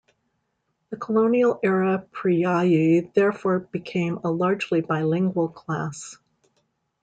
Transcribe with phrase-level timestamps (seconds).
[0.89, 6.17] The colonial era priyayi, therefore, became a largely bilingual class.